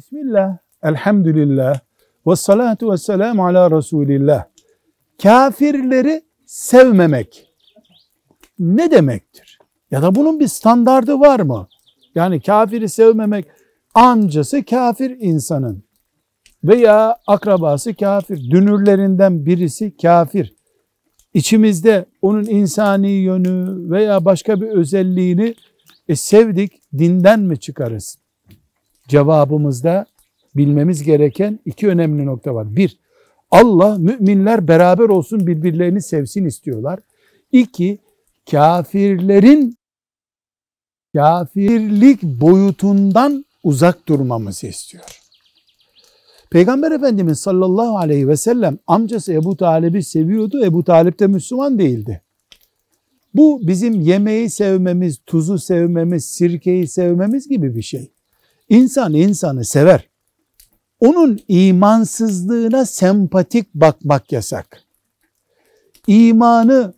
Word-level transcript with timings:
Bismillah, 0.00 0.58
elhamdülillah, 0.82 1.80
ve 2.26 2.36
salatu 2.36 2.92
ve 2.92 2.96
selamu 2.96 3.46
ala 3.46 3.70
Resulillah. 3.70 4.44
Kafirleri 5.22 6.22
sevmemek 6.46 7.46
ne 8.58 8.90
demektir? 8.90 9.58
Ya 9.90 10.02
da 10.02 10.14
bunun 10.14 10.40
bir 10.40 10.46
standardı 10.48 11.20
var 11.20 11.40
mı? 11.40 11.68
Yani 12.14 12.40
kafiri 12.40 12.88
sevmemek 12.88 13.46
ancası 13.94 14.64
kafir 14.64 15.16
insanın 15.20 15.82
veya 16.64 17.16
akrabası 17.26 17.94
kafir, 17.94 18.50
dünürlerinden 18.50 19.46
birisi 19.46 19.96
kafir. 19.96 20.54
İçimizde 21.34 22.06
onun 22.22 22.44
insani 22.44 23.10
yönü 23.10 23.90
veya 23.90 24.24
başka 24.24 24.60
bir 24.60 24.68
özelliğini 24.68 25.54
e, 26.08 26.16
sevdik, 26.16 26.72
dinden 26.98 27.40
mi 27.40 27.60
çıkarız? 27.60 28.18
Cevabımızda 29.10 30.06
bilmemiz 30.56 31.02
gereken 31.02 31.58
iki 31.64 31.88
önemli 31.88 32.26
nokta 32.26 32.54
var. 32.54 32.76
Bir, 32.76 32.98
Allah 33.50 33.98
müminler 33.98 34.68
beraber 34.68 35.08
olsun 35.08 35.46
birbirlerini 35.46 36.02
sevsin 36.02 36.44
istiyorlar. 36.44 37.00
İki, 37.52 37.98
kafirlerin 38.50 39.76
kafirlik 41.16 42.22
boyutundan 42.22 43.44
uzak 43.62 44.08
durmamızı 44.08 44.66
istiyor. 44.66 45.04
Peygamber 46.50 46.92
Efendimiz 46.92 47.40
sallallahu 47.40 47.98
aleyhi 47.98 48.28
ve 48.28 48.36
sellem 48.36 48.78
amcası 48.86 49.32
Ebu 49.32 49.56
Talib'i 49.56 50.02
seviyordu. 50.02 50.64
Ebu 50.64 50.84
Talip 50.84 51.20
de 51.20 51.26
Müslüman 51.26 51.78
değildi. 51.78 52.22
Bu 53.34 53.60
bizim 53.62 54.00
yemeği 54.00 54.50
sevmemiz, 54.50 55.18
tuzu 55.26 55.58
sevmemiz, 55.58 56.24
sirkeyi 56.24 56.88
sevmemiz 56.88 57.48
gibi 57.48 57.76
bir 57.76 57.82
şey. 57.82 58.12
İnsan 58.70 59.14
insanı 59.14 59.64
sever. 59.64 60.08
Onun 61.00 61.40
imansızlığına 61.48 62.86
sempatik 62.86 63.74
bakmak 63.74 64.32
yasak. 64.32 64.82
İmanı 66.06 66.94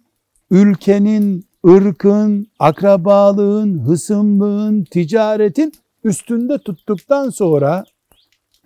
ülkenin, 0.51 1.47
ırkın, 1.67 2.47
akrabalığın, 2.59 3.79
hısımlığın, 3.79 4.85
ticaretin 4.85 5.73
üstünde 6.05 6.59
tuttuktan 6.59 7.31
sonra 7.31 7.85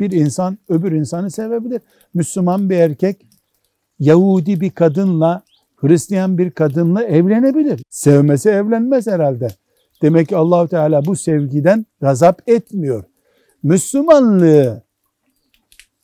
bir 0.00 0.10
insan 0.10 0.58
öbür 0.68 0.92
insanı 0.92 1.30
sevebilir. 1.30 1.80
Müslüman 2.14 2.70
bir 2.70 2.76
erkek 2.76 3.26
Yahudi 3.98 4.60
bir 4.60 4.70
kadınla 4.70 5.42
Hristiyan 5.76 6.38
bir 6.38 6.50
kadınla 6.50 7.04
evlenebilir. 7.04 7.82
Sevmese 7.90 8.50
evlenmez 8.50 9.06
herhalde. 9.06 9.48
Demek 10.02 10.28
ki 10.28 10.36
allah 10.36 10.68
Teala 10.68 11.04
bu 11.04 11.16
sevgiden 11.16 11.86
gazap 12.00 12.42
etmiyor. 12.46 13.04
Müslümanlığı, 13.62 14.82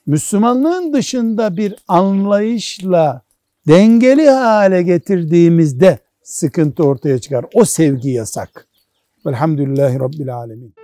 Müslümanlığın 0.06 0.92
dışında 0.92 1.56
bir 1.56 1.74
anlayışla 1.88 3.22
dengeli 3.68 4.30
hale 4.30 4.82
getirdiğimizde 4.82 5.98
sıkıntı 6.22 6.84
ortaya 6.84 7.18
çıkar. 7.18 7.44
O 7.54 7.64
sevgi 7.64 8.10
yasak. 8.10 8.66
Velhamdülillahi 9.26 10.00
Rabbil 10.00 10.36
Alemin. 10.36 10.74